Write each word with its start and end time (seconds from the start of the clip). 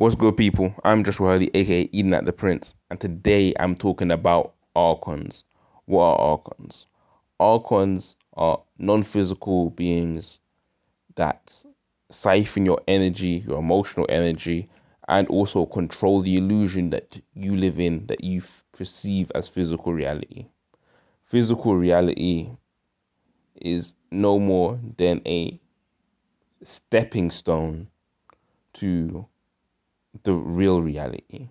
What's 0.00 0.14
good, 0.14 0.38
people? 0.38 0.74
I'm 0.82 1.04
Joshua 1.04 1.32
Hurley, 1.32 1.50
aka 1.52 1.86
Eden 1.92 2.14
at 2.14 2.24
the 2.24 2.32
Prince, 2.32 2.74
and 2.90 2.98
today 2.98 3.52
I'm 3.60 3.76
talking 3.76 4.10
about 4.10 4.54
archons. 4.74 5.44
What 5.84 6.04
are 6.04 6.18
archons? 6.18 6.86
Archons 7.38 8.16
are 8.32 8.62
non 8.78 9.02
physical 9.02 9.68
beings 9.68 10.38
that 11.16 11.66
siphon 12.10 12.64
your 12.64 12.80
energy, 12.88 13.44
your 13.46 13.58
emotional 13.58 14.06
energy, 14.08 14.70
and 15.06 15.28
also 15.28 15.66
control 15.66 16.22
the 16.22 16.38
illusion 16.38 16.88
that 16.88 17.20
you 17.34 17.54
live 17.54 17.78
in, 17.78 18.06
that 18.06 18.24
you 18.24 18.38
f- 18.38 18.64
perceive 18.72 19.30
as 19.34 19.48
physical 19.48 19.92
reality. 19.92 20.46
Physical 21.26 21.76
reality 21.76 22.52
is 23.54 23.92
no 24.10 24.38
more 24.38 24.80
than 24.96 25.20
a 25.26 25.60
stepping 26.62 27.30
stone 27.30 27.88
to 28.72 29.26
the 30.22 30.32
real 30.32 30.82
reality. 30.82 31.48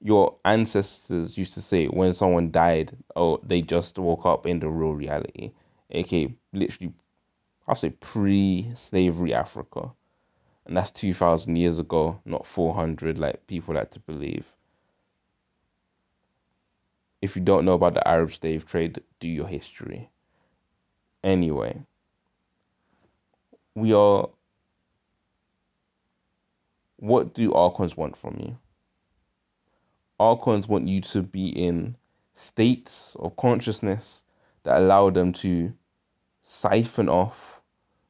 Your 0.00 0.36
ancestors 0.44 1.36
used 1.36 1.54
to 1.54 1.62
say 1.62 1.86
when 1.86 2.14
someone 2.14 2.50
died, 2.50 2.96
oh, 3.16 3.40
they 3.42 3.62
just 3.62 3.98
woke 3.98 4.24
up 4.24 4.46
in 4.46 4.60
the 4.60 4.68
real 4.68 4.92
reality, 4.92 5.52
aka 5.90 6.32
literally, 6.52 6.92
I'll 7.66 7.74
say 7.74 7.90
pre 7.90 8.70
slavery 8.74 9.34
Africa. 9.34 9.90
And 10.66 10.76
that's 10.76 10.90
2,000 10.90 11.56
years 11.56 11.78
ago, 11.78 12.20
not 12.26 12.46
400 12.46 13.18
like 13.18 13.46
people 13.46 13.74
like 13.74 13.90
to 13.92 14.00
believe. 14.00 14.52
If 17.22 17.34
you 17.34 17.42
don't 17.42 17.64
know 17.64 17.72
about 17.72 17.94
the 17.94 18.06
Arab 18.06 18.32
slave 18.32 18.66
trade, 18.66 19.00
do 19.18 19.28
your 19.28 19.46
history. 19.46 20.10
Anyway, 21.24 21.80
we 23.74 23.92
are 23.92 24.28
what 26.98 27.32
do 27.34 27.54
archons 27.54 27.96
want 27.96 28.16
from 28.16 28.36
you? 28.40 28.58
Archons 30.18 30.66
want 30.66 30.88
you 30.88 31.00
to 31.00 31.22
be 31.22 31.48
in 31.48 31.96
states 32.34 33.16
of 33.20 33.36
consciousness 33.36 34.24
that 34.64 34.78
allow 34.78 35.08
them 35.10 35.32
to 35.32 35.72
siphon 36.42 37.08
off 37.08 37.62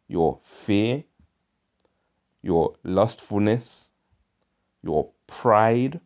your 0.09 0.39
fear, 0.43 1.05
your 2.43 2.75
lustfulness, 2.83 3.91
your 4.83 5.11
pride, 5.27 6.01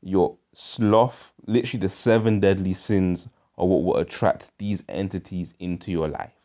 your 0.00 0.36
sloth. 0.54 1.32
Literally, 1.46 1.80
the 1.80 1.88
seven 1.88 2.38
deadly 2.38 2.74
sins 2.74 3.28
are 3.56 3.66
what 3.66 3.82
will 3.82 3.96
attract 3.96 4.56
these 4.58 4.84
entities 4.88 5.54
into 5.58 5.90
your 5.90 6.06
life. 6.06 6.37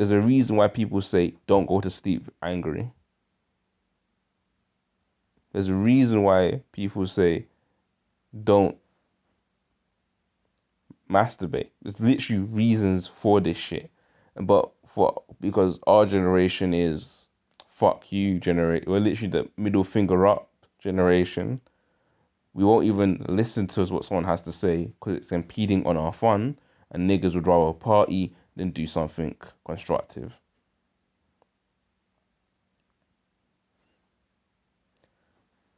There's 0.00 0.12
a 0.12 0.20
reason 0.20 0.56
why 0.56 0.68
people 0.68 1.02
say 1.02 1.34
don't 1.46 1.66
go 1.66 1.82
to 1.82 1.90
sleep 1.90 2.30
angry. 2.42 2.90
There's 5.52 5.68
a 5.68 5.74
reason 5.74 6.22
why 6.22 6.62
people 6.72 7.06
say 7.06 7.48
don't 8.44 8.78
masturbate. 11.10 11.68
There's 11.82 12.00
literally 12.00 12.40
reasons 12.44 13.08
for 13.08 13.42
this 13.42 13.58
shit. 13.58 13.90
But 14.40 14.70
for 14.86 15.22
because 15.38 15.78
our 15.86 16.06
generation 16.06 16.72
is 16.72 17.28
fuck 17.68 18.10
you 18.10 18.40
generate 18.40 18.88
we're 18.88 19.00
literally 19.00 19.28
the 19.28 19.50
middle 19.58 19.84
finger 19.84 20.26
up 20.26 20.48
generation. 20.78 21.60
We 22.54 22.64
won't 22.64 22.86
even 22.86 23.22
listen 23.28 23.66
to 23.66 23.84
what 23.84 24.06
someone 24.06 24.24
has 24.24 24.40
to 24.42 24.52
say 24.52 24.92
because 24.98 25.16
it's 25.16 25.32
impeding 25.32 25.86
on 25.86 25.98
our 25.98 26.14
fun 26.14 26.58
and 26.90 27.08
niggas 27.08 27.34
would 27.34 27.46
rather 27.46 27.74
party 27.74 28.34
then 28.56 28.70
do 28.70 28.86
something 28.86 29.36
constructive. 29.64 30.40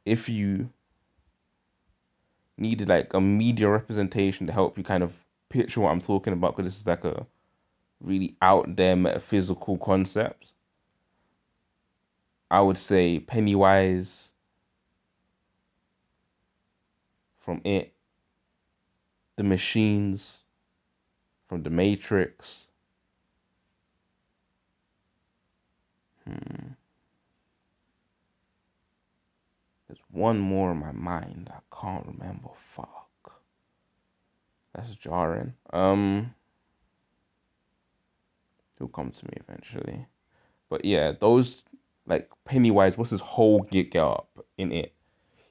If 0.05 0.27
you 0.27 0.69
needed 2.57 2.89
like 2.89 3.13
a 3.13 3.21
media 3.21 3.69
representation 3.69 4.47
to 4.47 4.53
help 4.53 4.77
you 4.77 4.83
kind 4.83 5.03
of 5.03 5.23
picture 5.49 5.81
what 5.81 5.91
I'm 5.91 5.99
talking 5.99 6.33
about, 6.33 6.55
because 6.55 6.71
this 6.71 6.81
is 6.81 6.87
like 6.87 7.05
a 7.05 7.25
really 8.01 8.35
out 8.41 8.75
there 8.75 8.95
metaphysical 8.95 9.77
concept, 9.77 10.53
I 12.51 12.61
would 12.61 12.77
say 12.77 13.19
Pennywise 13.19 14.31
from 17.39 17.61
it, 17.63 17.93
the 19.35 19.43
machines 19.43 20.41
from 21.47 21.63
the 21.63 21.69
Matrix. 21.69 22.67
There's 29.93 30.03
one 30.09 30.39
more 30.39 30.71
in 30.71 30.77
my 30.77 30.91
mind. 30.91 31.51
I 31.53 31.59
can't 31.79 32.07
remember. 32.07 32.49
Fuck. 32.55 33.41
That's 34.73 34.95
jarring. 34.95 35.53
Um. 35.71 36.33
He'll 38.79 38.87
come 38.87 39.11
to 39.11 39.25
me 39.25 39.33
eventually. 39.47 40.07
But 40.67 40.83
yeah, 40.83 41.11
those 41.11 41.63
like 42.07 42.27
Pennywise, 42.43 42.97
what's 42.97 43.11
his 43.11 43.21
whole 43.21 43.61
get 43.61 43.95
up 43.95 44.43
in 44.57 44.71
it? 44.71 44.95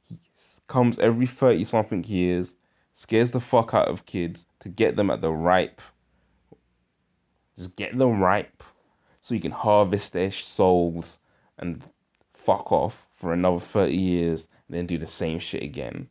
He 0.02 0.19
comes 0.66 0.98
every 0.98 1.26
30 1.26 1.62
something 1.62 2.02
years, 2.02 2.56
scares 2.94 3.31
the 3.31 3.41
fuck 3.41 3.75
out 3.75 3.86
of 3.86 4.06
kids 4.06 4.47
to 4.58 4.69
get 4.69 4.97
them 4.97 5.08
at 5.08 5.20
the 5.20 5.31
ripe. 5.31 5.81
Just 7.56 7.76
get 7.76 7.97
them 7.97 8.20
ripe 8.20 8.64
so 9.20 9.36
you 9.36 9.41
can 9.41 9.52
harvest 9.52 10.12
their 10.12 10.32
souls 10.32 11.20
and 11.58 11.84
fuck 12.44 12.72
off 12.72 13.06
for 13.12 13.32
another 13.32 13.60
30 13.60 13.94
years 13.94 14.48
and 14.66 14.76
then 14.76 14.86
do 14.86 14.98
the 14.98 15.06
same 15.06 15.38
shit 15.38 15.62
again. 15.62 16.08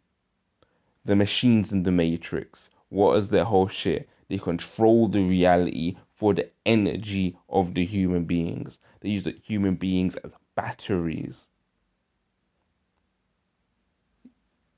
The 1.03 1.16
machines 1.16 1.72
in 1.72 1.84
the 1.84 1.92
Matrix, 1.92 2.69
what 2.90 3.18
is 3.18 3.30
their 3.30 3.44
whole 3.44 3.68
shit? 3.68 4.09
They 4.30 4.38
control 4.38 5.08
the 5.08 5.24
reality 5.24 5.97
for 6.14 6.34
the 6.34 6.50
energy 6.66 7.38
of 7.50 7.74
the 7.74 7.84
human 7.84 8.24
beings. 8.24 8.80
They 9.02 9.09
use 9.09 9.24
the 9.24 9.31
human 9.31 9.75
beings 9.75 10.16
as 10.18 10.34
batteries. 10.56 11.47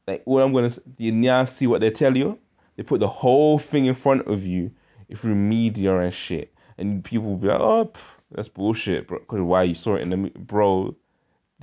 Like 0.08 0.24
what 0.25 0.42
I'm 0.42 0.53
gonna 0.53 0.72
say, 0.72 0.81
you 0.97 1.12
now 1.12 1.46
see 1.46 1.68
what 1.68 1.81
they 1.81 1.92
tell 1.92 2.18
you? 2.18 2.40
They 2.75 2.84
put 2.84 3.00
the 3.00 3.08
whole 3.08 3.59
thing 3.59 3.86
in 3.86 3.94
front 3.94 4.28
of 4.28 4.46
you 4.46 4.72
through 5.16 5.36
media 5.36 6.00
and 6.00 6.13
shit, 6.13 6.53
and 6.78 7.03
people 7.03 7.28
will 7.28 7.38
be 7.38 7.47
like, 7.47 7.59
"Oh, 7.62 7.86
pff, 7.86 8.02
that's 8.31 8.50
bullshit, 8.50 9.08
bro." 9.08 9.19
Because 9.19 9.42
why 9.42 9.63
you 9.63 9.75
saw 9.75 9.96
it 9.96 10.02
in 10.02 10.09
the 10.09 10.31
bro? 10.40 10.96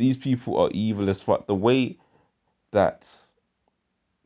These 0.01 0.17
people 0.17 0.59
are 0.59 0.71
evil 0.73 1.11
as 1.11 1.21
fuck. 1.21 1.47
The 1.47 1.55
way 1.55 1.99
that 2.71 3.07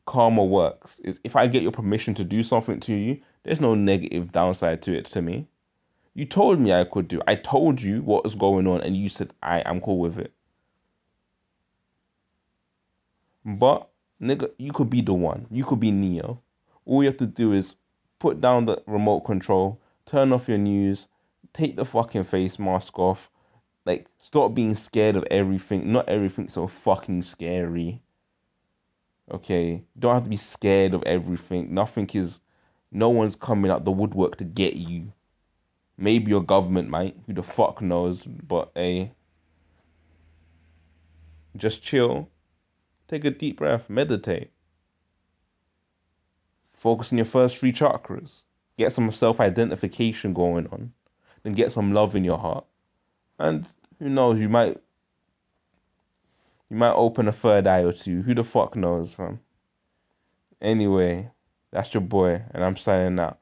karma 0.07 0.45
works 0.45 1.01
is 1.01 1.19
if 1.25 1.35
I 1.35 1.49
get 1.49 1.65
your 1.65 1.73
permission 1.73 2.15
to 2.15 2.23
do 2.23 2.45
something 2.45 2.79
to 2.79 2.93
you, 2.95 3.21
there's 3.43 3.61
no 3.61 3.75
negative 3.75 4.31
downside 4.31 4.83
to 4.83 4.97
it 4.97 5.07
to 5.07 5.21
me. 5.21 5.49
You 6.15 6.27
told 6.27 6.61
me 6.61 6.73
I 6.73 6.85
could 6.85 7.09
do. 7.09 7.21
I 7.27 7.35
told 7.35 7.83
you 7.83 8.03
what 8.03 8.23
was 8.23 8.37
going 8.37 8.69
on, 8.69 8.83
and 8.83 8.97
you 8.97 9.09
said 9.09 9.35
I 9.43 9.63
am 9.67 9.81
cool 9.81 9.99
with 9.99 10.17
it. 10.17 10.33
But 13.45 13.91
nigga, 14.23 14.53
you 14.57 14.73
could 14.73 14.89
be 14.89 15.01
the 15.01 15.13
one. 15.13 15.49
You 15.51 15.65
could 15.65 15.81
be 15.81 15.91
Neo. 15.91 16.41
All 16.85 17.03
you 17.03 17.09
have 17.09 17.17
to 17.17 17.27
do 17.27 17.53
is 17.53 17.75
put 18.21 18.41
down 18.41 18.67
the 18.67 18.81
remote 18.87 19.23
control, 19.23 19.81
turn 20.07 20.33
off 20.33 20.49
your 20.49 20.59
news, 20.59 21.09
take 21.53 21.75
the 21.75 21.85
fucking 21.85 22.23
face 22.23 22.61
mask 22.61 22.97
off. 22.97 23.29
Like, 23.85 24.07
stop 24.19 24.55
being 24.55 24.75
scared 24.75 25.17
of 25.17 25.25
everything. 25.31 25.93
Not 25.93 26.09
everything's 26.09 26.55
so 26.55 26.67
fucking 26.67 27.23
scary. 27.23 28.01
Okay, 29.31 29.71
you 29.73 30.01
don't 30.01 30.15
have 30.15 30.25
to 30.25 30.31
be 30.31 30.37
scared 30.37 30.95
of 30.95 31.03
everything. 31.05 31.73
Nothing 31.73 32.09
is 32.15 32.41
no 32.91 33.09
one's 33.09 33.37
coming 33.37 33.71
out 33.71 33.85
the 33.85 33.91
woodwork 33.91 34.37
to 34.37 34.45
get 34.45 34.77
you. 34.77 35.13
Maybe 35.97 36.31
your 36.31 36.43
government 36.43 36.89
might. 36.89 37.17
Who 37.27 37.35
the 37.35 37.43
fuck 37.43 37.81
knows? 37.81 38.23
But 38.23 38.71
hey, 38.75 39.13
just 41.57 41.83
chill. 41.83 42.29
Take 43.09 43.25
a 43.25 43.31
deep 43.31 43.59
breath. 43.59 43.89
Meditate. 43.89 44.51
Focus 46.73 47.13
on 47.13 47.19
your 47.19 47.25
first 47.25 47.59
three 47.59 47.73
chakras. 47.73 48.43
Get 48.77 48.93
some 48.93 49.11
self 49.11 49.41
identification 49.41 50.33
going 50.33 50.67
on. 50.69 50.93
Then 51.43 51.53
get 51.53 51.73
some 51.73 51.93
love 51.93 52.15
in 52.17 52.25
your 52.25 52.39
heart. 52.39 52.67
And 53.39 53.67
who 53.99 54.09
knows, 54.09 54.41
you 54.41 54.49
might 54.49 54.79
you 56.71 56.77
might 56.77 56.93
open 56.93 57.29
a 57.29 57.33
third 57.33 57.67
eye 57.67 57.83
or 57.83 57.93
two. 57.93 58.23
Who 58.23 58.35
the 58.35 58.45
fuck 58.45 58.77
knows, 58.77 59.15
fam? 59.15 59.41
Anyway, 60.61 61.31
that's 61.71 61.93
your 61.93 62.01
boy, 62.01 62.43
and 62.53 62.65
I'm 62.65 62.77
signing 62.77 63.19
out. 63.19 63.39